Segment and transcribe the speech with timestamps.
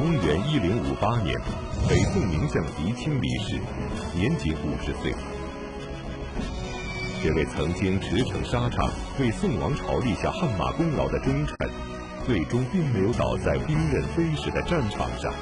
[0.00, 1.38] 公元一零五八年，
[1.86, 3.60] 北宋名将狄青离世，
[4.16, 5.14] 年仅五十岁。
[7.22, 11.54] 这位曾经驰骋沙场、为宋王朝立下汗马功劳的忠臣，
[12.24, 15.34] 最终并没有倒在兵刃飞逝的战场上。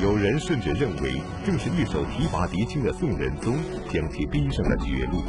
[0.00, 3.56] 有人甚至认为，正是一手提拔狄青的宋仁宗，
[3.90, 5.24] 将其逼上了绝路。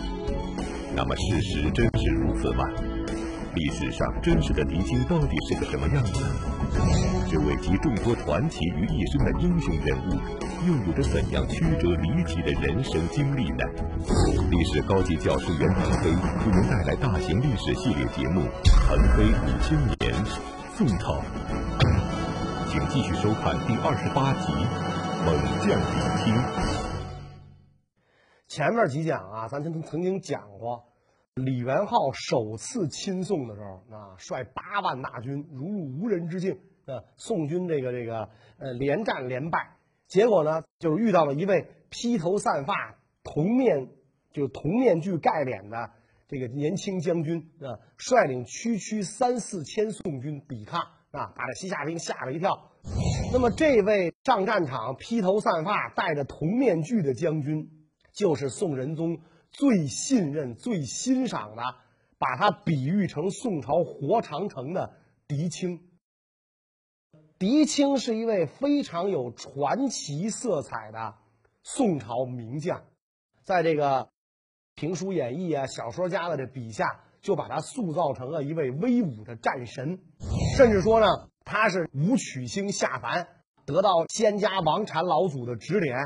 [0.96, 2.64] 那么，事实真是如此吗？
[3.56, 6.24] 历史上真实的狄青到底是个什么样子？
[7.32, 10.14] 这位集众多传奇于一身的英雄人物，
[10.66, 13.64] 又有着怎样曲折离奇的人生经历呢？
[14.50, 20.26] 历史高级教师袁腾飞为您带来大型历史系列节目《腾飞五千年·
[20.74, 21.22] 宋朝》，
[22.72, 24.52] 请继续收看第二十八集
[25.24, 26.34] 《猛将李青》。
[28.48, 30.84] 前面几讲啊，咱曾曾经讲过。
[31.36, 36.58] 李元昊首次亲宋的时候，啊，率八万大军如入无人之境，
[36.90, 39.76] 呃，宋军这个这个呃连战连败，
[40.08, 43.90] 结果呢，就是遇到了一位披头散发、铜面
[44.34, 45.92] 就铜面具盖脸的
[46.28, 52.72] 这个年轻将军，啊，率领区区三四千宋军抵抗，啊，把这西夏兵吓了一跳。
[53.32, 57.70] 那么，这位上战场披头散发、戴着铜面具的将军，
[58.12, 59.20] 就是宋仁宗。
[59.52, 61.62] 最信任、最欣赏的，
[62.18, 64.94] 把他比喻成宋朝活长城的
[65.28, 65.82] 狄青。
[67.40, 71.16] 狄青是一位非常有传奇色彩的
[71.64, 72.84] 宋朝名将，
[73.44, 74.10] 在这个
[74.76, 76.86] 评书演义啊、小说家的这笔下，
[77.22, 80.00] 就把他塑造成了一位威武的战神，
[80.58, 81.08] 甚至说呢，
[81.46, 83.28] 他是武曲星下凡，
[83.66, 85.98] 得到仙家王禅老祖的指点，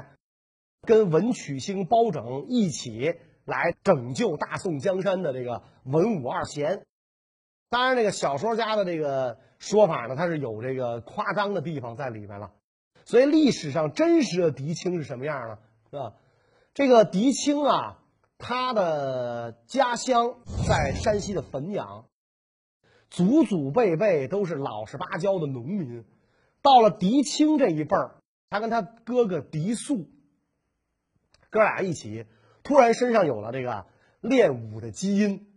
[0.84, 3.16] 跟文曲星包拯一起。
[3.46, 6.86] 来拯救大宋江山的这个文武二贤，
[7.70, 12.52] 当然，这个小说家的这个说法呢，它是有这个夸张的地方在里面了。
[13.06, 15.58] 所以，历史上真实的狄青是什么样呢？
[15.90, 16.14] 是吧？
[16.74, 18.00] 这个狄青啊，
[18.38, 20.36] 他的家乡
[20.68, 22.08] 在山西的汾阳，
[23.10, 26.04] 祖祖辈辈都是老实巴交的农民。
[26.62, 28.18] 到了狄青这一辈儿，
[28.50, 30.10] 他跟他哥哥狄素，
[31.50, 32.26] 哥俩一起。
[32.64, 33.86] 突然身上有了这个
[34.20, 35.48] 练武的基因，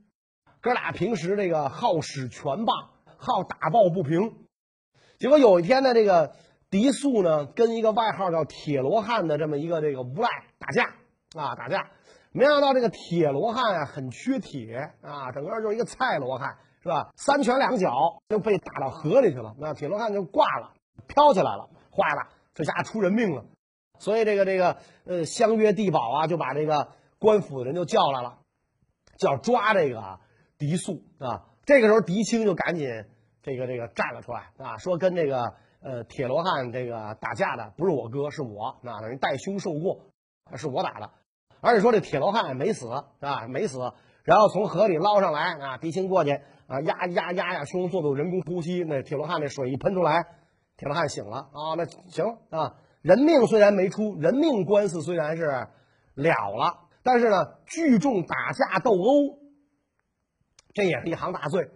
[0.60, 2.90] 哥俩平时这个好使拳棒，
[3.26, 4.34] 好打抱不平。
[5.18, 6.34] 结果有一天呢，这个
[6.70, 10.28] 狄素呢跟一个外号叫铁罗汉的这么一个这个无赖
[10.58, 10.94] 打架
[11.34, 11.90] 啊打架，
[12.32, 17.10] 没想到这个铁罗汉啊很缺铁啊，整个就是一个菜罗汉是吧？
[17.16, 20.74] 三拳两脚就被打到河里去了，那铁罗汉就挂了，
[21.08, 23.44] 飘起来了，坏了，这下出人命了。
[23.98, 26.88] 所以这个这个呃，相约地保啊，就把这个
[27.18, 28.38] 官府的人就叫来了，
[29.18, 30.20] 叫抓这个
[30.58, 31.46] 狄素啊。
[31.64, 33.06] 这个时候狄青就赶紧
[33.46, 40.00] 这个这个站了出来啊，说跟这个呃铁罗汉这个打架的不是我哥，是我，那等于代兄受过，
[40.56, 41.10] 是我打的。
[41.60, 42.88] 而且说这铁罗汉没死
[43.20, 43.78] 啊，没死。
[44.24, 46.32] 然后从河里捞上来啊，狄青过去
[46.66, 50.24] 啊，压压压压胸，做做人工呼吸，那铁罗汉那水一喷出来，
[50.76, 52.74] 铁罗汉醒了啊，那行啊。
[53.00, 55.70] 人命虽然没出，人命官司虽然是了
[56.16, 57.36] 了，但是呢，
[57.66, 59.38] 聚众打架斗殴，
[60.74, 61.70] 这也是一行大罪，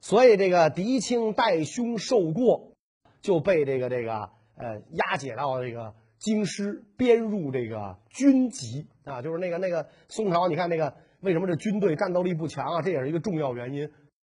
[0.00, 2.72] 所以这个狄青带兄受过，
[3.20, 12.82] 就被这个这个呃押解到这个京师，编入这个军籍啊，就是那个那个宋朝，你看那个为什么这军队战斗力不强啊？
[12.82, 13.88] 这也是一个重要原因，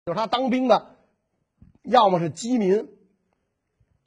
[0.06, 0.96] 就是他当兵的，
[1.82, 2.88] 要么是饥民，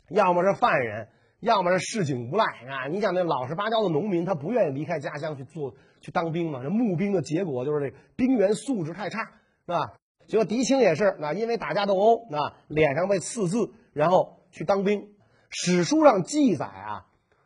[0.09, 1.09] 要么是犯人。
[1.43, 2.87] 要么是市井无赖啊！
[2.87, 6.63] 你想那老实巴交的农民，他不愿意离开家乡去做去当兵嘛？
[6.63, 9.19] 这募兵的结果就是这兵员素质太差，
[9.65, 9.93] 是吧？
[10.27, 15.09] 结果狄青也是啊，因为打架斗殴啊，脸上被刺字，然后去当兵。
[15.49, 17.05] 史书上记载啊，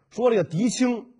[0.09, 1.13] 说这个狄青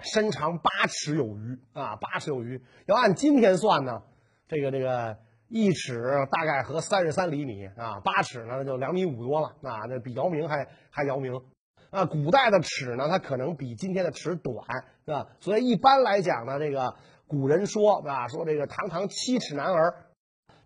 [0.00, 2.62] 身长八尺有余啊，八尺有余。
[2.86, 4.02] 要按今天算呢，
[4.48, 11.40] 这个这个一尺大概和三十三厘米啊，八尺呢就两米五多了啊，那比姚明还还姚明。
[11.90, 14.56] 啊，古代的尺呢，它可能比今天的尺短，
[15.06, 15.26] 是吧？
[15.40, 16.96] 所以一般来讲呢，这个
[17.26, 19.94] 古人说啊，说这个堂堂七尺男儿，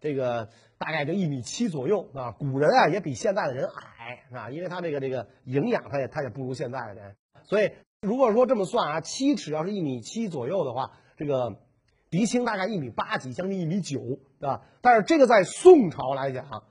[0.03, 2.33] 这个大概就一米七左右啊。
[2.33, 7.17] 古人啊也比现在的人矮啊，因为他这个这个营养，他也他也不如现在的人。
[7.45, 7.71] 所以
[8.03, 11.57] 如果说这么算啊，七尺要是一米七左右的话，这个
[12.11, 14.01] 狄青大概一米八几，将近一米九，
[14.41, 14.63] 对吧？
[14.81, 16.65] 但是这个在宋朝来讲，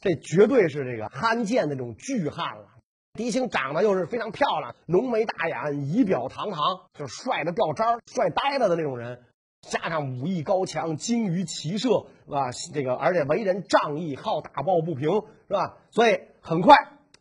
[0.00, 2.66] 这绝对是这个罕见的这种巨汉了。
[3.14, 6.58] 狄青长得又是非常漂亮，浓眉大眼，仪表堂堂，
[6.94, 9.22] 就是帅的掉渣帅呆了的那种人。
[9.62, 12.50] 加上武艺高强，精于骑射，是吧？
[12.74, 15.10] 这个而且为人仗义，好打抱不平，
[15.48, 15.78] 是吧？
[15.90, 16.76] 所以很快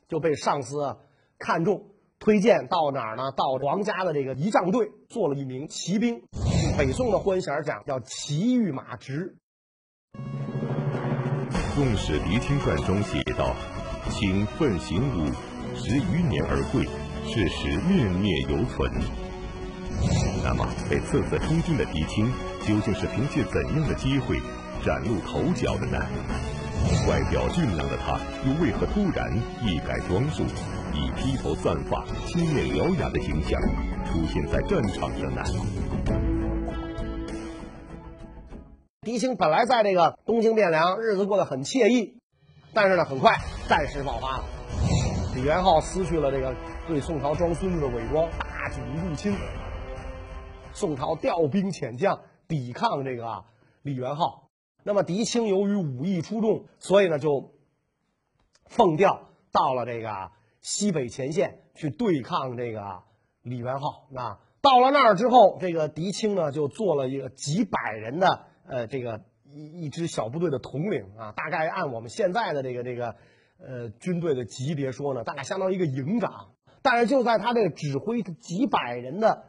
[0.10, 0.98] 就被上司
[1.38, 1.86] 看中，
[2.20, 3.32] 推荐到哪儿呢？
[3.32, 6.24] 到皇家的这个仪仗队做了一名骑兵。
[6.78, 9.38] 北宋的欢弦讲叫骑御马直。
[11.76, 13.56] 《宋史·狄青传》中写道
[14.10, 15.32] ：“请奋行武，
[15.76, 16.84] 十余年而贵，
[17.26, 18.92] 事实面面犹存。”
[20.44, 22.32] 那么，被册册充军的狄青，
[22.66, 24.40] 究竟是凭借怎样的机会
[24.84, 26.00] 崭露头角的呢？
[27.08, 29.32] 外表俊朗的他，又为何突然
[29.64, 30.44] 一改装束，
[30.94, 33.62] 以披头散发、青面獠牙的形象
[34.06, 35.44] 出现在战场上呢？
[39.04, 42.18] 狄青本来在这个东京汴梁日子过得很惬意，
[42.74, 43.36] 但是呢，很快
[43.70, 44.44] 战事爆发了。
[45.36, 46.56] 李元昊撕去了这个
[46.88, 49.36] 对宋朝装孙子的伪装，大举入侵。
[50.74, 53.46] 宋朝调兵遣将抵抗这个
[53.82, 54.50] 李元昊。
[54.84, 57.54] 那么狄青由于武艺出众，所以呢就
[58.66, 63.04] 奉调到了这个西北前线去对抗这个
[63.44, 64.08] 李元昊。
[64.16, 68.46] 啊，到了那儿之后，这个狄青呢就做了一个几百人的。
[68.68, 73.16] 呃，这个一一支小部队的统领啊，大概按我们现在的这个这个
[73.60, 76.52] 呃军队的级别说呢，大概相当于一个营长。
[76.82, 79.44] 但是就在他这个指挥几百人的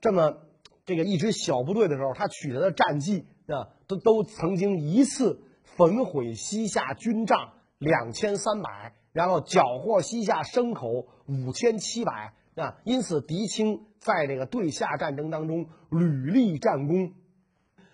[0.00, 0.38] 这么
[0.88, 12.78] 这个一支小部队的时候，他取得的战绩啊，都都曾经一次焚毁西夏军帐两千三百，然后缴获西夏牲口五千七百啊。
[12.84, 17.12] 因此，狄青在这个对夏战争当中屡立战功。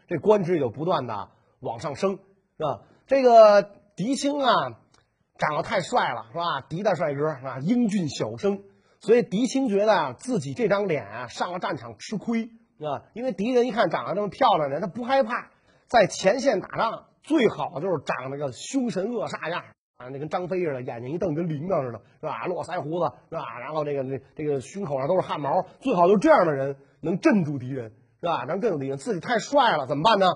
[0.06, 2.20] 这官职就不断的往上升，
[2.58, 2.82] 是吧？
[3.08, 4.48] 这个狄青啊，
[5.36, 6.60] 长得太帅了，是吧？
[6.60, 7.58] 狄大帅哥啊？
[7.58, 8.62] 英俊小生，
[9.00, 13.02] 所以狄青觉得啊，自己这张脸啊，上了战场吃亏，是吧？
[13.12, 15.50] 因为敌人一看长得这么漂亮的，他不害怕，
[15.86, 19.62] 在前线打仗最好就是长那个凶神恶煞样
[19.96, 22.46] 啊，那跟张飞似的，眼睛一瞪跟铃铛似的，是吧？
[22.46, 23.58] 络腮胡子，是吧？
[23.60, 27.92] 然后这个这这个胸口上都是汗毛，最好就这样的人能镇住敌人。
[28.20, 28.46] 是吧？
[28.46, 30.26] 咱更有敌人，自己太帅了，怎么办呢？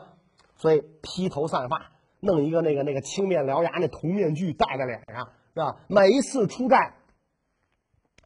[0.56, 5.76] 所以披头散发，弄一个那个那个青面獠牙那铜面具戴在脸上，是吧？
[5.88, 6.96] 每一次出战，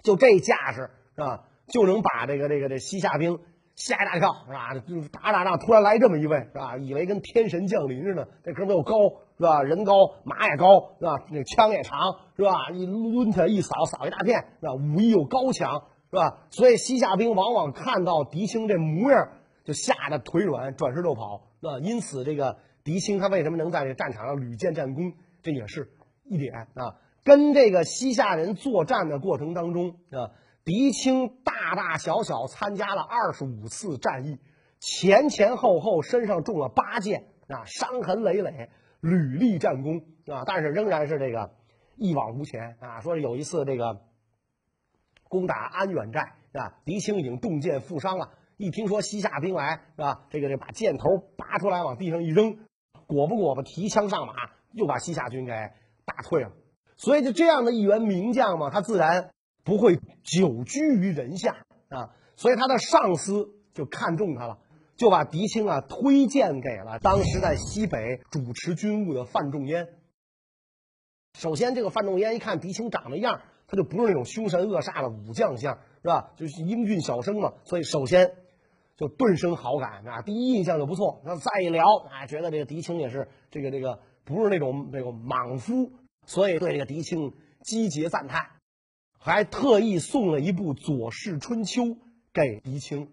[0.02, 1.44] 就这架势，是吧？
[1.68, 3.38] 就能把这个这个这西夏兵
[3.74, 4.74] 吓一大跳，是吧？
[4.74, 6.76] 就是打打仗，突然来这么一位，是吧？
[6.76, 8.94] 以为跟天神降临似的，这哥们又高，
[9.36, 9.62] 是吧？
[9.62, 11.24] 人高马也高，是吧？
[11.30, 11.98] 那枪也长，
[12.36, 12.70] 是吧？
[12.72, 14.74] 一抡起来一扫，扫一大片，是吧？
[14.74, 16.46] 武艺又高强，是吧？
[16.50, 19.28] 所以西夏兵往往看到狄青这模样。
[19.64, 21.42] 就吓得腿软，转身就跑。
[21.60, 25.12] 那因此，这个狄青他为什么能在这战场上屡建战功？
[25.40, 25.92] 这也是
[26.24, 26.96] 一点啊。
[27.22, 34.38] 跟这个西夏人作战的过程当中啊，狄青大大小小参加了二十五次战役，
[34.78, 38.70] 前前后后身上中了八箭啊，伤痕累累，
[39.00, 40.44] 屡立战功啊。
[40.46, 41.52] 但是仍然是这个
[41.96, 43.00] 一往无前啊。
[43.00, 44.02] 说有一次这个
[45.28, 48.30] 攻打安远寨啊，狄青已经中箭负伤了。
[48.56, 50.26] 一听说西夏兵来，是吧？
[50.30, 52.58] 这个这把箭头拔出来往地上一扔，
[53.08, 54.34] 果不果不提枪上马，
[54.70, 55.52] 又把西夏军给
[56.04, 56.52] 打退了。
[56.96, 59.30] 所以就这样的一员名将嘛，他自然
[59.64, 62.14] 不会久居于人下啊。
[62.36, 64.58] 所以他的上司就看中他了，
[64.96, 69.88] 就把狄青啊推荐给了当时在西北主持军务的范仲淹。
[71.38, 76.32] 首先，这个范仲淹一看狄青长那样，他就不是那种凶神恶煞的武将相，是吧？
[76.36, 77.54] 就是英俊小生嘛。
[77.64, 78.34] 所以首先。
[78.94, 81.22] 就顿生好感啊，第一印象就不错。
[81.24, 85.90] 那再一聊啊，觉得这个狄青也是这个这个不是那种那种莽夫，
[86.26, 87.32] 所以对这个狄青
[87.62, 88.46] 积节赞叹，
[89.24, 91.82] 还特意送了一部《左氏春秋》
[92.32, 93.12] 给狄青。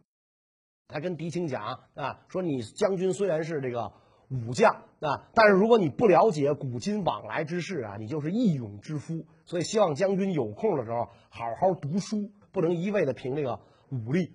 [0.88, 3.94] 他跟狄青讲啊，说你将军虽然是这个
[4.28, 9.28] 武将啊，但是如果你不了解古今往来之事啊，你就是义勇之夫。
[9.46, 13.60] 所以希望将军有空的时候好好读书，不能一味的凭这个
[13.92, 14.34] 武力。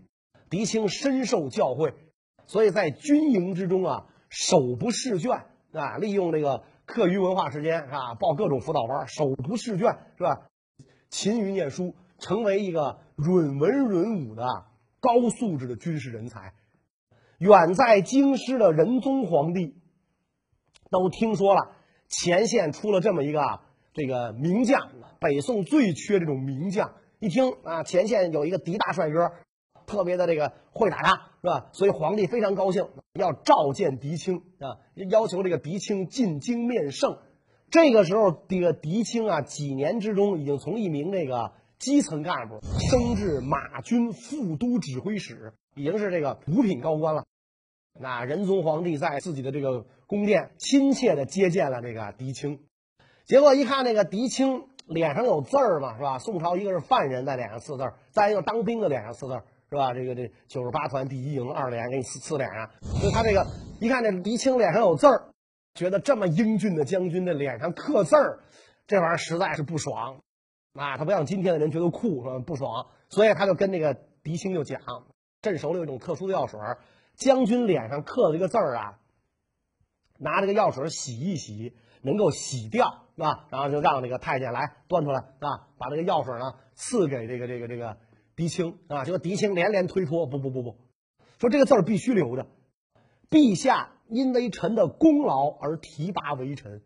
[0.50, 1.94] 狄青深受教诲，
[2.46, 10.46] 所以在军营之中啊，手不释卷啊，利用这个课余文化时间是吧，报各种辅导班，手不释卷是吧，
[11.14, 14.44] 勤于念书，成为一个允文允武的
[14.98, 16.54] 高素质的军事人才。
[17.38, 19.76] 远在京师的仁宗皇帝
[20.90, 21.70] 都听说了，
[22.08, 23.60] 前线出了这么一个
[23.92, 24.90] 这个名将，
[25.20, 26.96] 北宋最缺这种名将。
[27.20, 29.30] 一听啊，前线有一个狄大帅哥。
[29.86, 31.66] 特别的这个会打仗是吧？
[31.72, 34.80] 所以皇帝非常高兴，要召见狄青啊，
[35.10, 37.18] 要求这个狄青进京面圣。
[37.74, 41.50] 这个时候，这个狄青啊，几年之中已经从一名这个
[41.80, 47.24] 基层干部升至马军副都指挥使，已经是这个五品高官了。
[47.98, 52.60] 那仁宗皇帝在自己的这个宫殿亲切的接见了这个狄青，
[53.24, 56.20] 结果一看那个狄青脸上有字儿嘛，是吧？
[56.20, 59.92] 宋朝一个是犯人在脸上刺字儿，再一个当兵的脸上刺字儿，是吧？
[59.92, 63.44] 这个这九十八团第一营二连给你刺刺脸上，所以他这个
[63.80, 65.24] 一看这狄青脸上有字儿，
[65.74, 68.40] 觉得这么英俊的将军的脸上刻字儿，
[68.86, 70.22] 这玩意儿实在是不爽
[70.74, 70.96] 啊！
[70.96, 72.38] 他不像今天的人觉得酷，是吧？
[72.46, 74.80] 不爽，所以他就跟这个狄青就讲，
[75.42, 76.60] 镇守里有一种特殊的药水，
[77.14, 78.98] 将军脸上刻的这个字儿啊，
[80.18, 83.00] 拿这个药水洗一洗，能够洗掉。
[83.16, 83.46] 是吧？
[83.48, 87.96] 然后就让这个太监来端出来，啊，把这个药水呢赐给这个这个这个
[88.34, 89.04] 狄青啊。
[89.04, 90.78] 结果狄青连连推脱，不不不不，
[91.38, 92.48] 说这个字儿必须留着。
[93.30, 96.82] 陛下因为臣的功劳而提拔为臣，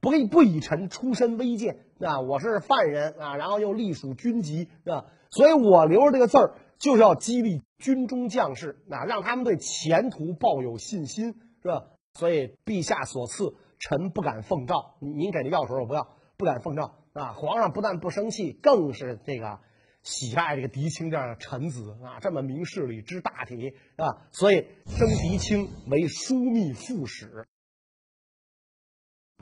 [0.00, 2.20] 不以不以臣出身微贱啊。
[2.20, 11.84] 我是犯人啊，然后又隶属军籍是啊，所以我留着这个字儿就是要激励军中将士啊，让他们对前途抱有信心，是吧？
[12.14, 13.54] 所以陛下所赐。
[13.80, 17.32] 臣不敢奉诏，您给的药水我不要，不敢奉诏啊！
[17.32, 19.58] 皇上不但不生气，更是这个
[20.04, 27.48] 喜爱这个狄青这样的臣子啊，这么明事理、知大体啊，所以升狄青为枢密副使，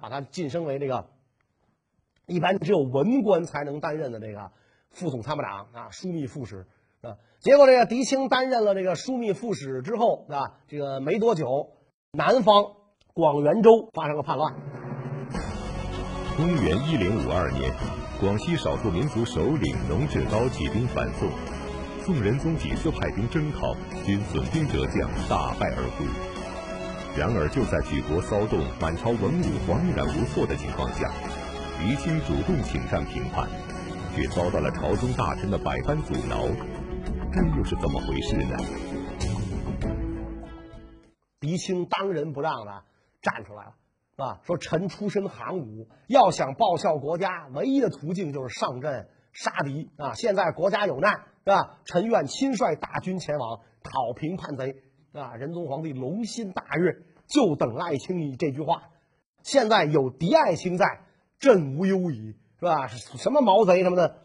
[0.01, 1.11] 把他晋升为这个
[2.27, 4.53] 一般只有文官才能担任的这个
[4.89, 6.67] 副总参谋长啊，枢密副使
[7.03, 7.19] 啊。
[7.41, 11.77] 结果这个狄青担任了这个枢密副使之后啊，这个没多久，
[12.13, 12.77] 南方。
[13.15, 14.55] 广元州发生了叛乱。
[16.35, 17.71] 公元一零五二年，
[18.23, 21.29] 广西少数民族首领农志高起兵反宋，
[22.05, 23.75] 宋仁宗几次派兵征讨，
[24.07, 26.07] 均损兵折将，大败而归。
[27.19, 31.11] 然而，就在举国骚动、满朝文武惶然无措的情况下，
[31.81, 33.49] 狄青主动请战平叛，
[34.15, 36.47] 却遭到了朝中大臣的百般阻挠，
[37.33, 38.57] 这又是怎么回事呢？
[41.41, 42.85] 狄青当仁不让的。
[43.21, 43.75] 站出来了，
[44.17, 50.15] 啊，说臣出身行伍，要想报效国家，唯一的途径就是上阵杀敌啊！
[50.15, 51.13] 现在国家有难，
[51.45, 51.79] 是吧？
[51.85, 54.77] 臣愿亲率大军前往讨平叛贼
[55.13, 55.35] 啊！
[55.37, 58.83] 仁宗皇帝龙心大悦，就等爱卿你这句话。
[59.43, 60.87] 现在有狄爱卿在，
[61.39, 62.87] 朕无忧矣，是吧？
[62.89, 64.19] 什么毛贼什么的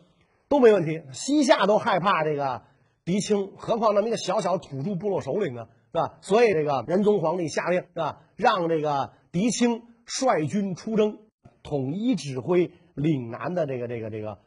[0.50, 2.63] 都没问题，西夏都害怕这个
[3.06, 5.67] 狄青，何况那么一个小小土著部落首领呢？
[5.94, 6.17] 是吧？
[6.22, 8.20] 所以这个仁宗皇帝下令，是吧？
[8.36, 11.19] 让这个狄青率军出征，
[11.63, 14.39] 统一指挥岭南的这个这个这个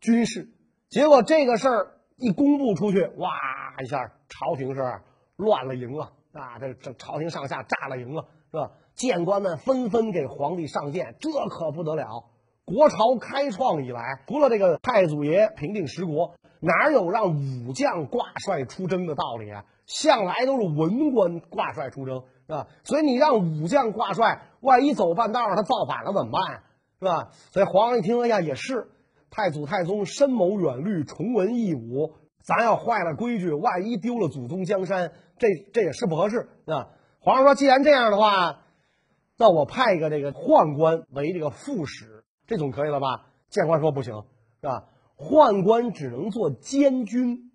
[0.00, 0.48] 军事。
[0.88, 3.28] 结果这个事儿一公布出去，哇
[3.82, 4.82] 一下，朝廷是
[5.36, 6.58] 乱了营了啊！
[6.60, 8.70] 这这朝廷上下炸了营了，是吧？
[8.94, 12.30] 谏官们纷纷给皇帝上谏，这可不得了。
[12.64, 19.64] 国朝开创以来，除了这个太祖爷平定十国，哪有让武将挂帅出征的道理啊？
[19.86, 22.66] 向来都是文官挂帅出征，是吧？
[22.84, 26.62] 所以你让武将挂帅，万一走半道他造反了怎么办？
[26.98, 27.30] 是吧？
[27.52, 28.88] 所以皇上一听，哎呀，也是，
[29.30, 36.88] 太祖太宗深谋远虑，崇文抑武，咱要坏了规矩，万一丢了祖宗江山，这这也是不合适，啊。
[37.20, 38.60] 皇上说，既然这样的话，
[39.38, 43.26] 那我派一个这个宦官为这个副使，这总可以了吧？
[43.48, 44.24] 谏官说不行，
[44.60, 44.84] 是吧？
[45.16, 47.50] 宦官只能做监军。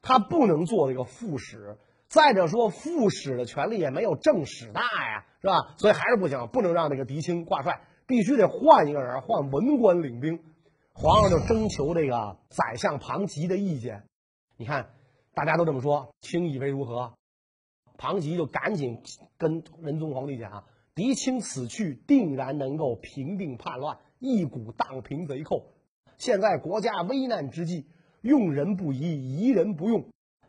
[0.00, 1.76] 他不能做这个副使，
[2.08, 5.74] 再者说副使的权力也没有正使大呀，是吧？
[5.76, 10.40] 所以还是不行，不能让这个狄青挂帅，必须得换一个人，换文官领兵。
[10.94, 14.04] 皇上就征求这个宰相庞吉的意见。
[14.56, 14.90] 你看，
[15.34, 17.12] 大家都这么说，卿以为如何？
[17.98, 19.02] 庞吉就赶紧
[19.36, 25.74] 跟仁宗皇帝讲：狄青此去，定然能够平定叛乱，一鼓荡平贼寇。
[26.16, 27.86] 现在国家危难之际。
[28.20, 30.08] 用人不疑，疑人不用。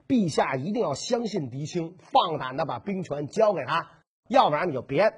[0.10, 3.92] 陛下一定要相信狄青，放胆的把兵权交给他，
[4.28, 5.14] 要不然你就别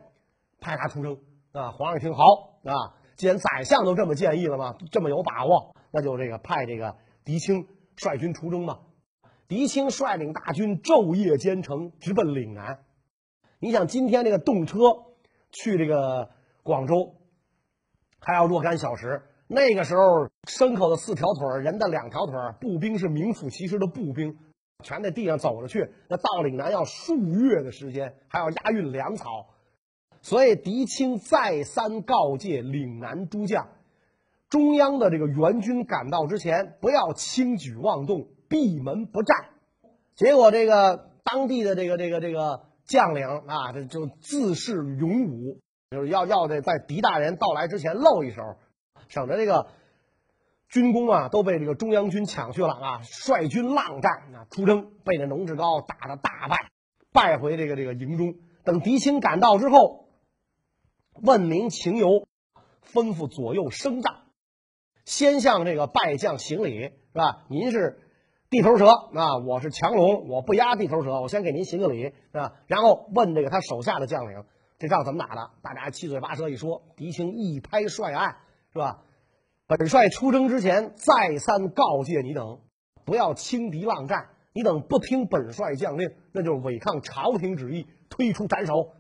[0.60, 1.18] 派他出征
[1.54, 1.72] 啊！
[1.72, 2.24] 皇上听好
[2.66, 8.82] 啊，既然宰相都这么建议了嘛，这么有把握，那就这个派这个狄青率军出征吧。
[9.48, 12.80] 狄青率领大军昼夜兼程，直奔岭南。
[13.60, 14.78] 你想，今天这个动车
[15.52, 16.32] 去这个
[16.64, 17.16] 广州，
[18.20, 19.22] 还要若干小时。
[19.48, 24.38] 那个时候，牲口的四条腿，人的两条腿，步兵是名副其实的步兵，
[24.82, 25.90] 全在地上走着去。
[26.10, 29.48] 那到岭南要数月的时间，还要押运粮草，
[30.22, 33.70] 所以狄青再三告诫岭南诸将，
[34.50, 39.50] 中央的这个援军赶到之前，不要轻举妄动，闭门不战。
[40.16, 45.60] 结果，这个当地的这个这个这个将领啊，这就自恃勇武，
[45.90, 48.42] 就是要要这在狄大人到来之前露一手。
[49.08, 49.68] 省着这个
[50.72, 53.02] 军功啊，都被这个中央军抢去了啊！
[53.04, 56.72] 率军浪战啊，出征被这农志高打得大败，
[57.12, 58.36] 败回这个这个营中。
[58.64, 60.08] 等狄青赶到之后，
[61.22, 62.26] 问明情由，
[62.86, 64.20] 吩咐左右升帐。
[65.04, 67.44] 先向这个败将行礼，是吧？
[67.50, 68.00] 您是
[68.50, 72.54] 地头蛇啊，我是强龙，我不压地头蛇，我先给您行个礼，是吧？
[72.68, 74.46] 然后问这个他手下的将领，
[74.80, 75.52] 这仗怎么打的？
[75.62, 78.38] 大家七嘴八舌一说，狄青一拍帅案，
[78.72, 79.04] 是吧？
[79.78, 82.60] 本帅出征之前再三告诫你等，
[83.06, 84.28] 不要轻敌浪战。
[84.52, 88.92] 你等不听本帅将令，那就是违抗朝廷旨意，推出斩首。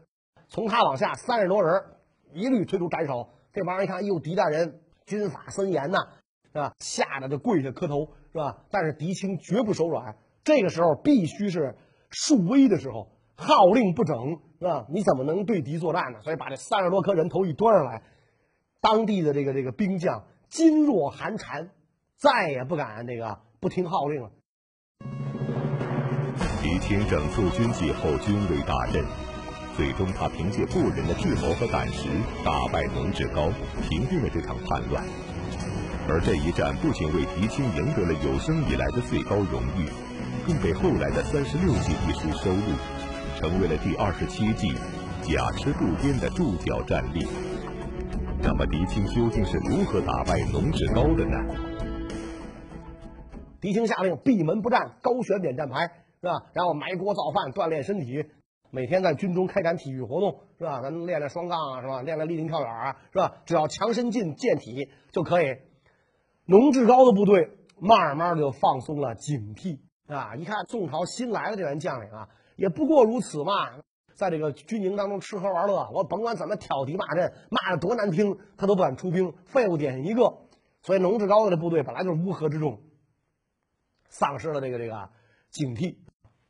[0.47, 1.83] 从他往下三十多人，
[2.31, 3.27] 一律推出斩首。
[3.51, 5.97] 这帮人一看，哟，狄大人军法森严呐，
[6.45, 6.73] 是吧？
[6.79, 8.63] 吓得就跪下磕头，是吧？
[8.71, 10.15] 但是狄青绝不手软。
[10.45, 11.75] 这个时候必须是
[12.09, 14.85] 树威的时候，号令不整，是吧？
[14.87, 16.21] 你怎么能对敌作战呢？
[16.21, 18.03] 所以把这三十多颗人头一端上来，
[18.79, 21.69] 当地的这个这个兵将噤若寒蝉，
[22.17, 24.29] 再也不敢这个不听号令了。
[26.61, 29.05] 狄青整肃军纪后，军威大振，
[29.77, 32.09] 最终他凭借过人的智谋和胆识，
[32.43, 33.49] 打败农志高，
[33.87, 35.05] 平定了这场叛乱。
[36.09, 39.87] 而这一战不仅为狄青赢得了有生以来的最高荣誉，
[40.45, 42.75] 更被后来的三十六计一书收录，
[43.39, 44.75] 成为了第二十七计
[45.23, 47.25] “假持渡边”的注脚战例。
[48.61, 51.55] 那么，狄青究竟是如何打败龙志高的呢？
[53.59, 55.89] 狄青下令闭门不战，高悬免战牌。
[56.21, 56.43] 是吧？
[56.53, 58.23] 然后埋锅造饭，锻炼身体，
[58.69, 60.79] 每天在军中开展体育活动，是吧？
[60.83, 62.03] 咱练练双杠啊，是吧？
[62.03, 63.37] 练练立定跳远啊，是吧？
[63.47, 65.55] 只要强身进健体就可以。
[66.45, 67.49] 龙志高的部队
[67.79, 70.35] 慢慢就放松了警惕啊！
[70.35, 73.53] 一看宋朝新来的这员将领啊，也不过如此嘛，
[74.21, 80.37] 在这个军营当中吃喝玩乐，我甭管怎么挑敌骂阵，骂的多难听，他都不敢出兵，废物点一个。
[80.83, 82.81] 所以农志高的这部队本来就是乌合之众，
[84.09, 85.09] 丧失了这个这个
[85.49, 85.97] 警惕。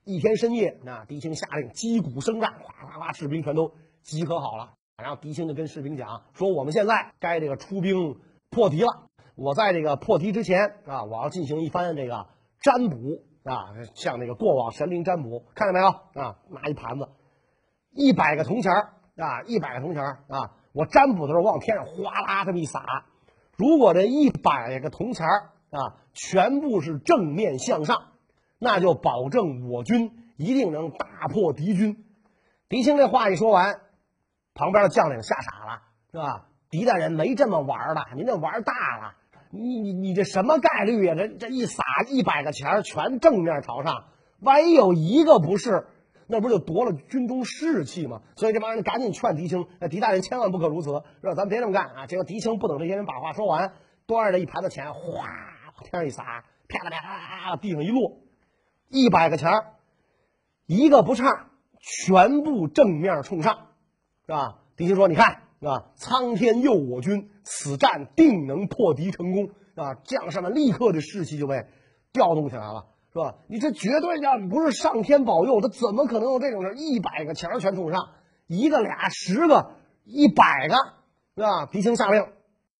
[0.04, 4.74] 一天深夜，那狄青下令击鼓声战，哗哗哗，士兵全都集合好了。
[4.98, 9.08] 然后狄青就跟士兵讲说：“我们现在该这个出兵破敌了。
[9.36, 12.28] 我在这个破敌之前啊，我要进行一番这个
[12.60, 15.46] 占卜啊，向那个过往神灵占卜。
[15.55, 16.40] 看见没有啊？
[16.50, 17.10] 拿一盘子，
[17.92, 20.51] 一百个铜钱儿啊，一百个铜钱儿啊。
[20.74, 23.06] 我占卜的时候往天上哗啦这么一撒，
[23.58, 28.04] 如果这一百个铜钱儿啊，全部是正面向上。”
[28.64, 32.06] 那就保证我军一定能大破敌军。
[32.70, 33.80] 狄青这话一说完，
[34.54, 36.46] 旁边的将领吓傻了，是吧？
[36.70, 39.16] 狄大人没这么玩的，您这玩大了。
[39.50, 41.16] 你你你这什么概率呀？
[41.16, 44.06] 这这一撒一百个钱全正面朝上，
[44.40, 45.88] 万一有一个不是，
[46.31, 48.22] 那不就夺了军中士气吗？
[48.37, 51.35] 所以这帮人赶紧劝狄青：“狄大人千万不可如此，是吧？
[51.35, 53.74] 咱别这么干啊！”结果狄青不等这些人把话说完，
[54.07, 58.17] 端着一盘子钱，哗往天上一撒，啪啦啪啦，地上一落。
[58.87, 59.51] 一百个钱，
[60.65, 63.67] 一个不差，全部正面冲上，
[64.25, 64.59] 是吧？
[64.77, 65.91] 狄青说：“你看，是吧？
[65.96, 71.65] 苍天佑我军，此战定能破敌成功，啊！”将士们立刻的士气就被
[72.13, 73.36] 调动起来了，是吧？
[73.48, 76.76] 你这绝对要不是上天保佑，他怎么可能有这种事？
[76.76, 78.10] 一百个钱全冲上，
[78.48, 79.72] 一个俩十个
[80.06, 80.76] 一百个，
[81.36, 81.66] 是吧？
[81.66, 82.26] 狄青下令，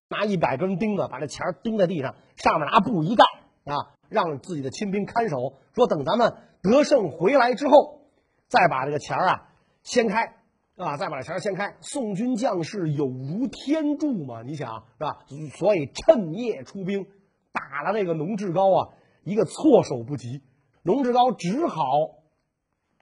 [0.08, 3.24] 拿一百根钉子把这钱钉在地上，上面拿布一盖，
[3.66, 3.92] 啊！
[4.08, 8.02] 让自己的亲兵看守，说等咱们得胜回来之后，
[8.48, 9.50] 再把这个钱啊
[9.84, 10.36] 掀开，
[10.78, 11.76] 啊，再把钱掀开。
[11.82, 15.20] 宋军将士有如天助嘛，你想是吧？
[15.58, 17.08] 所以趁夜出兵，
[17.52, 18.90] 打了这个农志高啊
[19.24, 20.42] 一个措手不及。
[20.84, 21.84] 龙志高只好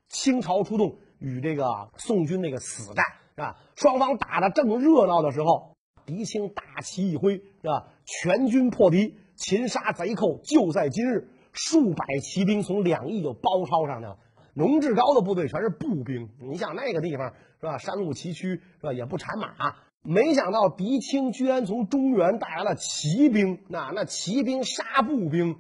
[0.08, 3.05] 倾巢出动，与这个宋军那个死战，
[3.36, 3.58] 是吧？
[3.75, 7.88] 双方打的正热闹的时候，狄青大旗一挥，是吧？
[8.05, 9.15] 全军破敌。
[9.36, 14.17] 擒杀贼寇就在今日，数百骑兵从两翼就包抄上去了。
[14.53, 17.77] 龙志高的部队全是步兵，你想那个地方是吧？
[17.77, 18.91] 山路崎岖是吧？
[18.91, 19.53] 也不产马。
[20.01, 25.55] 没想到狄青居然从中原带来了骑兵，那那骑兵杀步兵，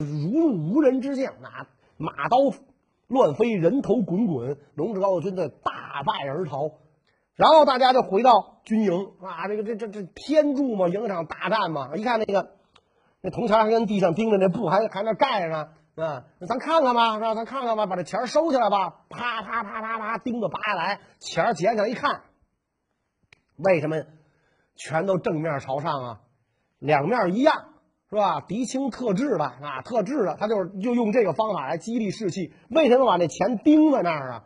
[0.00, 1.66] 如入无人之境，那
[1.98, 2.38] 马刀
[3.06, 4.58] 乱飞，人头滚滚。
[4.74, 6.70] 龙志高的军队大败而逃。
[7.36, 11.96] 然后大家就回到军营啊，这个这这这天助嘛，赢场大战嘛。
[11.96, 12.56] 一看那个。
[13.22, 17.34] 那铜钱还跟地上钉着，那布还还那盖着呢，啊，咱看看吧，是吧？
[17.34, 19.04] 咱看看吧，把这钱收起来吧。
[19.10, 22.22] 啪啪啪啪啪，钉子拔下来，钱捡起来一看，
[23.56, 24.04] 为什么
[24.74, 26.20] 全都正面朝上啊？
[26.78, 27.69] 两面一样，
[28.10, 28.40] 是吧？
[28.40, 32.52] 狄青特制的啊，特制的，他就是就用这个方法来激励士气。
[32.68, 34.44] 为什么把那钱钉在那儿啊？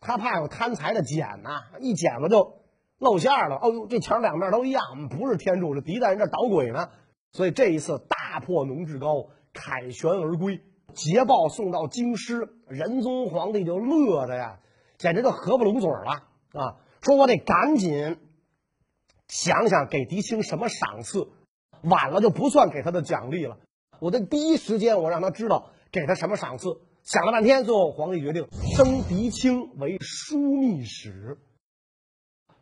[0.00, 2.62] 他怕有贪财的捡呐，一捡了就
[2.98, 3.56] 露馅了。
[3.62, 6.88] 哦呦，这钱两面都一样，不是天助，是狄大人这捣鬼呢。
[7.30, 10.60] 所以这一次大破农志高，凯旋而归，
[10.92, 14.58] 捷报送到京师，仁宗皇帝就乐的呀，
[14.98, 16.76] 简直就合不拢嘴了啊！
[17.00, 18.18] 说我得赶紧
[19.28, 21.28] 想想给狄青什么赏赐。
[21.84, 23.58] 晚了就不算给他的奖励了。
[24.00, 26.80] 我的第一时间我让他知道给他什么赏赐。
[27.02, 31.38] 想了半天，最后皇帝决定升狄青为枢密使。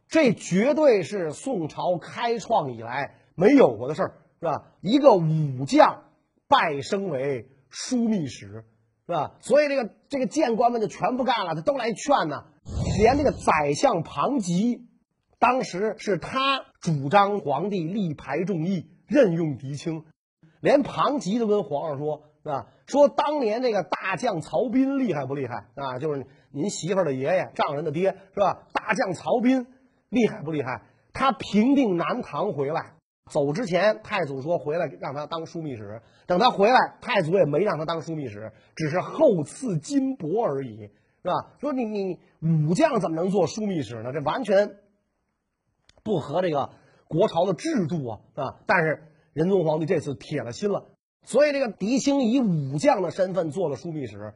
[0.08, 4.64] 这绝对是宋朝开创以来没有过的事儿，是吧？
[4.82, 6.02] 一个武将
[6.48, 8.64] 拜升为枢密使，
[9.06, 9.36] 是吧？
[9.40, 12.44] 所以这个这个谏官们就全不干了，他都来劝呢。
[12.98, 14.86] 连这个宰相庞吉，
[15.38, 20.04] 当时是他主张皇帝力排众议，任用狄青。
[20.60, 25.98] 连庞吉都跟皇上说，啊，说当年这个大将曹彬厉害不厉害啊？
[25.98, 28.66] 就是您媳妇的爷爷，丈人的爹，是吧？
[28.72, 29.66] 大将曹彬
[30.08, 30.82] 厉害不厉害？
[31.12, 32.94] 他平定南唐回来，
[33.28, 40.90] 走之前太祖说回来让他当枢密使，等他回来，太祖也没让他当枢密使，只是厚赐金帛而已，
[41.22, 41.54] 是吧？
[41.58, 44.12] 说你你武将怎么能做枢密使呢？
[44.12, 44.76] 这完全
[46.04, 46.70] 不合这个
[47.12, 48.56] 国朝的制度啊，啊！
[48.66, 49.08] 但是。
[49.34, 50.90] 仁宗皇帝这次铁了心了，
[51.24, 54.34] 所以这个狄青以武将的身份做了枢密使。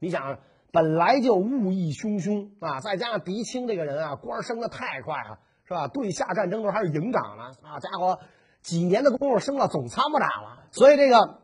[0.00, 0.40] 你想，
[0.72, 5.86] 本来就务役汹汹啊，再加上狄青这个人啊，官升的太快了，是吧？
[5.86, 8.18] 对夏战争时候还是营长呢，啊，家伙，
[8.62, 10.64] 几年的功夫升了总参谋长了。
[10.72, 11.42] 所以这个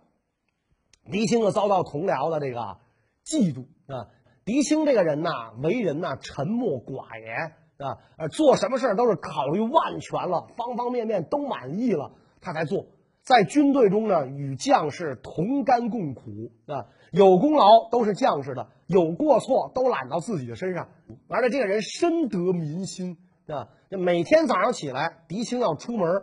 [1.13, 2.79] 狄青就遭到同僚的这个
[3.25, 4.09] 嫉妒啊。
[4.45, 12.13] 狄青这个人呐，为人呐沉默寡言啊，呃，做什么事都是考虑万全了，方方面面都满意了。
[12.41, 12.87] 他才做，
[13.23, 20.89] 在军队中呢，与将士同甘共苦啊，有功劳都是将士的，有过错都揽到自己的身上。
[21.27, 23.17] 完了，这个人深得民心
[23.49, 26.23] 啊，每天早上起来，狄青要出门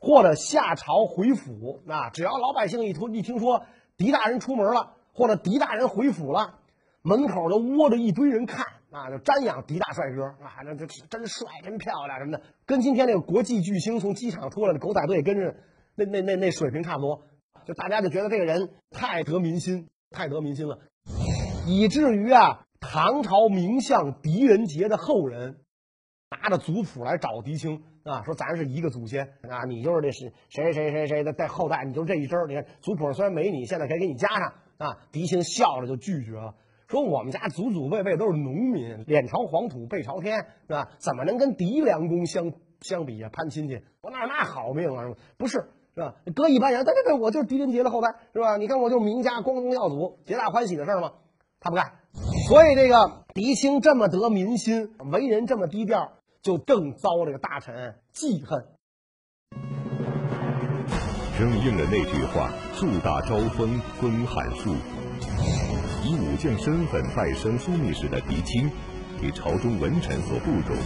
[0.00, 3.62] 或者下朝回府啊，只要老百姓一听一听说
[3.96, 6.58] 狄大人出门了，或者狄大人回府了，
[7.02, 15.54] 门口就窝着一堆人看啊，就瞻仰狄大帅哥啊，这这真帅，真漂亮什么的，跟今天那个国际巨星从机场出来的狗仔队跟着。
[15.96, 17.22] 那那那那水平差不多，
[17.66, 20.78] 就大家就觉得这个人太得民心，太得民心了，
[21.66, 25.58] 以至于啊，唐朝名相狄仁杰的后人
[26.30, 34.98] 拿着族谱来找狄青啊，说咱是一个祖先啊，你就是这是谁谁谁谁的在后代，你就这一支你看族谱虽然没你，现在可以给你加上啊。
[35.12, 36.54] 狄青笑着就拒绝了，
[36.90, 40.88] 说我们家祖祖辈辈都是农民，脸朝黄土背朝天，是吧？
[40.98, 43.30] 怎么能跟狄良公相相比啊？
[43.32, 45.04] 攀亲戚，我哪有那好命啊？
[45.38, 45.70] 不是。
[45.92, 46.14] 是吧？
[46.36, 48.56] 搁一般人，对对对，我就是狄仁杰的后代，是吧？
[48.56, 51.12] 你看，我就是名家光宗耀祖，皆大欢喜的事儿吗？
[51.58, 51.92] 他不干。
[52.48, 58.64] 所以这个狄青这么得民心，为人这么低调，就更遭这个大臣记恨。
[61.38, 64.74] 正应了那句话：“树大招风，风寒树。”
[66.02, 68.70] 以武将身份拜升枢密使的狄青，
[69.20, 70.76] 被朝中文臣所不容。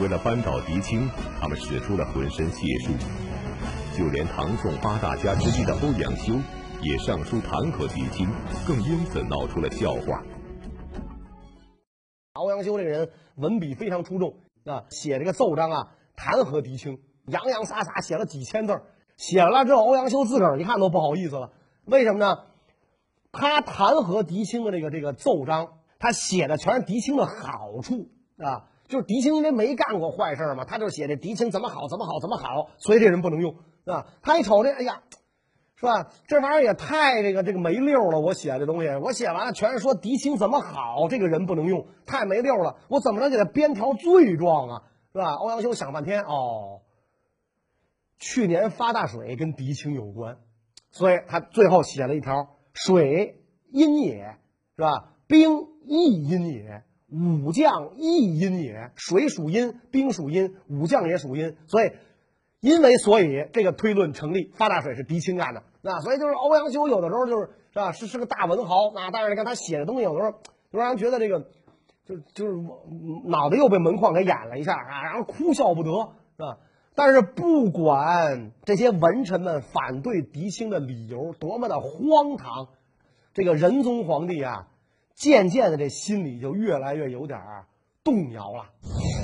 [0.00, 2.92] 为了扳倒狄青，他们使出了浑身解数。
[3.96, 6.34] 就连唐宋八大家之一的欧阳修
[6.80, 8.26] 也上书弹劾狄青，
[8.66, 10.22] 更因此闹出了笑话。
[12.32, 18.80] 欧阳修这个人文笔非常出众啊，写这个奏章啊，弹劾狄青，洋洋洒洒写了几千字
[19.18, 21.50] 写了之后，欧阳修自个儿一看都不好意思了。
[21.84, 22.38] 为什么呢？
[23.32, 33.56] 他弹劾狄青的这个这个奏章，他写的全是狄青的好处啊，就是狄青因为没干过坏事嘛，他就写这狄青怎么好怎么好怎么好，所以这人不能用。
[33.84, 35.02] 啊，他一瞅这，哎呀，
[35.76, 36.10] 是吧？
[36.26, 38.20] 这玩意儿也太这个这个没溜了。
[38.20, 42.76] 我写这东西，我写完了全是说狄青怎么好，这个人不能用，太没溜了。
[42.88, 44.82] 我怎么能给他编条罪状啊？
[45.12, 45.32] 是吧？
[45.34, 46.82] 欧阳修想半天，哦，
[48.18, 50.36] 去年发大水跟狄青有关，
[50.90, 53.40] 所以他最后写了一条：水
[53.70, 54.36] 阴也，
[54.76, 55.14] 是吧？
[55.26, 58.90] 兵亦阴也，武将亦阴也。
[58.96, 61.90] 水属阴，兵属阴，武将也属阴，所以。
[62.62, 70.32] 因为所以这个推论成立，发大水是狄青干的，那所以就是欧阳修有的时候就是是吧，是是个大文豪啊，但是你看他写的东西有的时候
[70.70, 71.48] 就让人觉得这个
[72.04, 72.52] 就就是
[73.24, 75.90] 脑袋又被门框给掩了一下啊，然后哭笑不得
[76.36, 76.58] 是吧？
[76.94, 82.68] 但是不管这些文臣们反对狄青的理由多么的荒唐，
[83.32, 84.68] 这个仁宗皇帝啊，
[85.14, 87.40] 渐渐的这心里就越来越有点
[88.02, 88.70] 动摇了。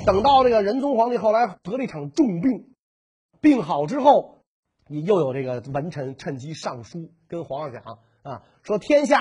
[0.05, 2.73] 等到这个仁宗皇帝后来得了一场重病。
[3.39, 4.39] 病好之后，
[4.87, 9.19] 你又有这个文臣趁机上书跟皇上讲啊，说天下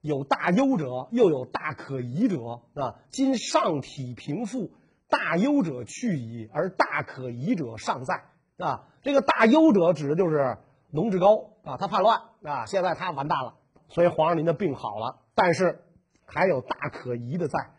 [0.00, 2.96] 有大忧者，又有大可疑者啊。
[3.10, 4.70] 今上体平复，
[5.10, 8.24] 大忧者去矣，而大可疑者尚在
[8.56, 8.88] 啊。
[9.02, 10.58] 这个大忧者指的就是
[10.90, 13.56] 龙志高啊，他叛乱啊，现在他完蛋了。
[13.88, 15.82] 所以皇上您的病好了，但是
[16.24, 17.72] 还有大可疑的在，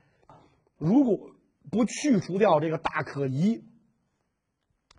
[0.77, 1.31] 如果
[1.71, 3.63] 不去除掉这个大可疑。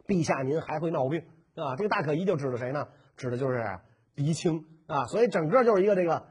[0.04, 1.76] 陛下，您还会闹病啊。
[1.76, 2.88] 这个大可疑就指的谁呢？
[3.16, 3.78] 指的就是
[4.16, 5.06] 狄青啊。
[5.06, 6.26] 所以整个就是一个这个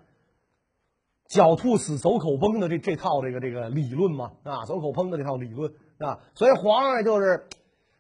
[1.30, 6.20] 狡兔死，走狗烹的这这套这个这个理论嘛啊，走狗烹的这套理论啊。
[6.36, 7.48] 所以皇上就是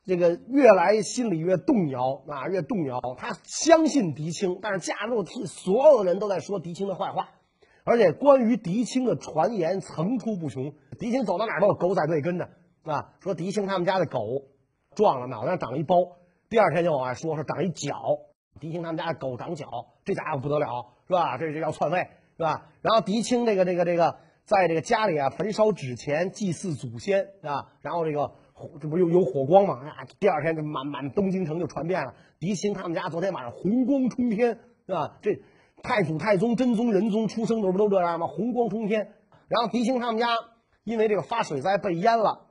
[0.05, 2.99] 这个越来心里越动摇啊，越动摇。
[3.17, 7.29] 他相信狄青，但是架不住替所有人都在说狄青的坏话。
[7.83, 12.49] 而且关于狄青的传言层出不穷，狄青走到哪儿都有狗仔队跟着，
[12.83, 14.43] 啊，说狄青他们家的狗
[14.93, 15.95] 撞了，脑袋上长了一包。
[16.47, 17.95] 第二天就往外说，说长一脚，
[18.59, 19.65] 狄青他们家的狗长脚，
[20.05, 20.67] 这家伙不得了，
[21.07, 21.39] 是吧？
[21.39, 22.69] 这这要篡位，是吧？
[22.83, 24.17] 然后狄青这个这个这个，
[24.51, 28.33] 在这个家里啊焚烧纸钱祭祀祖先，啊，然后这个
[28.81, 29.75] 这不有有火光吗？
[29.75, 35.17] 啊，第二天就满满东京城就传遍了，狄青他们家昨天晚上红光冲天，是吧？
[35.21, 35.39] 这。
[35.83, 38.27] 太祖、太宗、真宗、仁宗出生的时候不都这样吗？
[38.27, 39.13] 红光冲天。
[39.47, 40.27] 然后狄青他们家
[40.83, 42.49] 因为这个发水灾被淹了，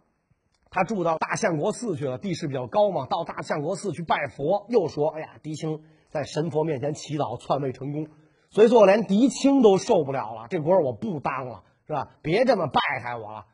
[0.68, 3.06] 他住到大相国寺去了，地势比较高嘛。
[3.06, 8.08] 到大相国寺去拜佛，又说：“哎呀，狄青在神佛面前祈祷篡位成功。”
[8.50, 12.06] 所以说，连狄青都受不了了，这官我不当了，是吧？
[12.22, 13.44] 别这么败害我了。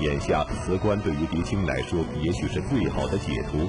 [0.00, 3.68] 眼下辞官对于狄青来说，也许是最好的解脱。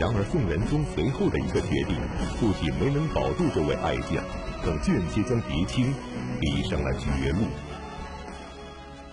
[0.00, 1.94] 然而，宋仁宗随后的一个决定，
[2.40, 4.18] 不仅没能保住这位爱将，
[4.64, 5.94] 更间接将狄青
[6.40, 7.46] 逼上了绝路。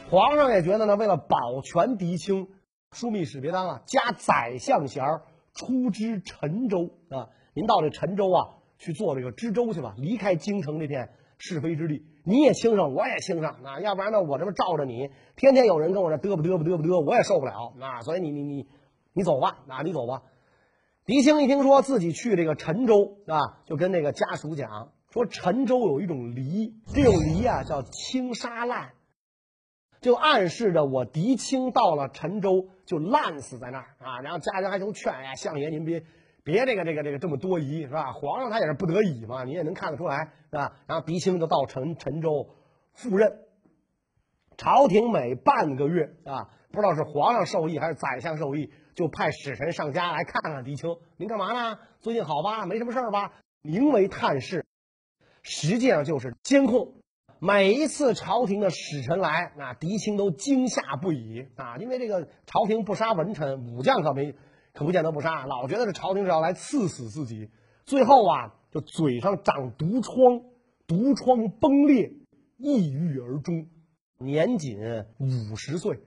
[0.10, 2.48] 皇上也觉得呢，为了保全狄青，
[2.92, 5.22] 枢密使别当啊，加宰相衔儿，
[5.54, 7.30] 出知陈州啊。
[7.54, 12.06] 您到这陈州啊，去做这个知州去吧，离开京城这片是非之地。
[12.24, 18.02] 你也兴盛，我也兴盛啊，要不然呢，我这么罩着你，天天有人跟我这嘚啵嘚啵嘚啵嘚，我也受不了啊。
[18.02, 18.68] 所以你你你
[19.14, 20.24] 你走吧，啊，你走吧。
[21.06, 28.92] 狄青一听说自己去这个陈州啊，就跟那个家属讲说，陈州有一种梨，这种梨啊叫青沙烂，
[30.02, 34.20] 就暗示着我狄青到了陈州就烂死在那儿啊。
[34.20, 36.04] 然后家人还都劝呀，相爷您别
[36.48, 38.14] 别这个这个这个这么多疑是吧？
[38.14, 40.78] 皇上他也是不得已嘛，你也能看得出来是吧？
[40.88, 42.56] 然后狄青就到陈陈州
[42.94, 43.40] 赴任，
[44.56, 48.72] 朝廷每半个月啊，不知道是皇上授意还是宰相授意。
[48.96, 51.78] 就派使臣上家来看看狄青，您干嘛呢？
[52.00, 52.66] 最近好吧？
[52.66, 53.32] 没什么事儿吧？
[53.62, 54.66] 名为探视，
[55.44, 56.94] 实际上就是监控。
[57.38, 61.78] 每一次朝廷的使臣来，那狄青都惊吓不已啊！
[61.78, 64.34] 因为这个朝廷不杀文臣，武将可没
[64.78, 67.50] 可不见得不杀，老觉得这朝廷是要来赐死自己。
[67.84, 70.44] 最后啊，就嘴上长毒疮，
[70.86, 72.14] 毒疮崩裂，
[72.58, 73.70] 抑郁而终，
[74.20, 74.78] 年仅
[75.18, 76.00] 五十岁。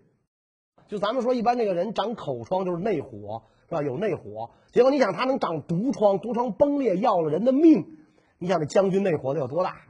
[0.86, 3.82] 就咱们说，一般这个人长口疮就是内火，是吧？
[3.82, 7.98] 有内火，结果你想他能长毒疮，毒疮崩裂要了人的命，
[8.38, 9.84] 你想这将军内火得有多大，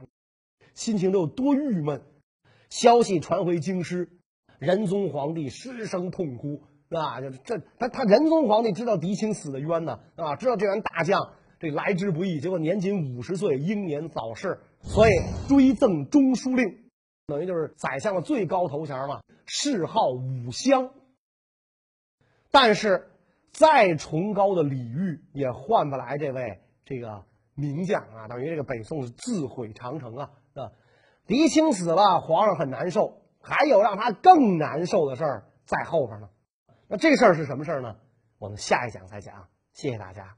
[0.73, 2.01] 心情得有多郁闷。
[2.71, 4.09] 消息传回京师，
[4.57, 7.21] 仁宗皇帝失声痛哭，是吧？
[7.21, 15.11] 就这他他仁宗皇帝知道狄青死的冤呢，啊，知道这员大将这来之不易，结果年仅五十岁英年早逝，所以
[15.47, 16.65] 追赠中书令。
[17.27, 20.89] 等于就是宰相的最高头衔嘛，谥号武襄。
[22.51, 23.09] 但是
[23.53, 27.23] 再崇高的礼遇也换不来这位这个
[27.55, 30.31] 名将啊，等于这个北宋是自毁长城啊。
[30.55, 30.71] 啊，
[31.25, 36.27] 狄青死了，皇上很难受，还有让他更难受的事儿在后边呢。
[36.91, 37.95] 那这事儿是什么事儿呢？
[38.37, 39.47] 我们下一讲再讲。
[39.71, 40.35] 谢谢大家。